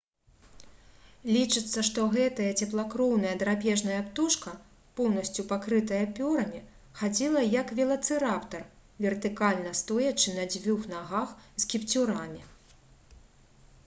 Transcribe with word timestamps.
лічыцца 1.33 1.79
што 1.89 2.05
гэтая 2.15 2.47
цеплакроўная 2.65 3.33
драпежная 3.43 3.99
птушка 4.07 4.53
поўнасцю 5.01 5.45
пакрытая 5.53 6.01
пёрамі 6.21 6.63
хадзіла 7.03 7.45
як 7.61 7.75
велацыраптар 7.83 8.67
вертыкальна 9.09 9.77
стоячы 9.83 10.37
на 10.41 10.51
дзвюх 10.55 10.91
нагах 10.97 11.39
з 11.61 11.71
кіпцюрамі 11.77 12.41